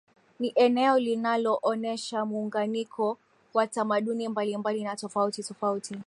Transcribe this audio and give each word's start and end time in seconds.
Ni 0.39 0.51
eneo 0.55 0.99
linaloonesha 0.99 2.25
muunganiko 2.25 3.17
wa 3.53 3.67
tamaduni 3.67 4.29
mbalimbali 4.29 4.83
na 4.83 4.95
tofauti 4.95 5.43
tofauti 5.43 5.99